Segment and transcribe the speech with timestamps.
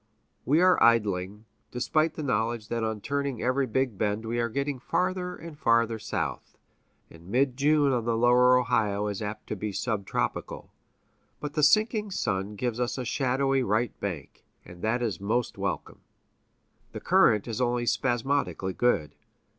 [0.45, 4.79] We are idling, despite the knowledge that on turning every big bend we are getting
[4.79, 6.57] farther and farther south,
[7.11, 10.71] and mid June on the Lower Ohio is apt to be sub tropical.
[11.39, 15.99] But the sinking sun gives us a shadowy right bank, and that is most welcome.
[16.93, 19.13] The current is only spasmodically good.